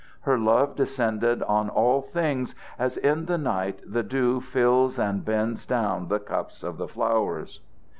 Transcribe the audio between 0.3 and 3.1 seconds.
love descended on all things as